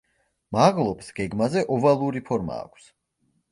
[0.55, 2.91] მაღლობს გეგმაზე ოვალური ფორმა აქვს.